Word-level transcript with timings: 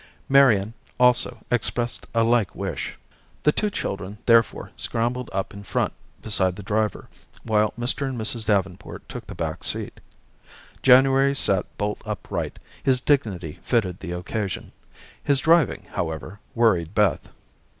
Marian, 0.27 0.73
also, 0.99 1.45
expressed 1.51 2.07
a 2.15 2.23
like 2.23 2.55
wish. 2.55 2.95
The 3.43 3.51
two 3.51 3.69
children, 3.69 4.17
therefore, 4.25 4.71
scrambled 4.75 5.29
up 5.31 5.53
in 5.53 5.61
front 5.61 5.93
beside 6.23 6.55
the 6.55 6.63
driver, 6.63 7.07
while 7.43 7.71
Mr. 7.77 8.09
and 8.09 8.19
Mrs. 8.19 8.47
Davenport 8.47 9.07
took 9.07 9.27
the 9.27 9.35
back 9.35 9.63
seat. 9.63 9.99
January 10.81 11.35
sat 11.35 11.67
bolt 11.77 12.01
upright. 12.03 12.57
His 12.81 12.99
dignity 12.99 13.59
fitted 13.61 13.99
the 13.99 14.13
occasion. 14.13 14.71
His 15.23 15.39
driving, 15.39 15.85
however, 15.91 16.39
worried 16.55 16.95
Beth. 16.95 17.29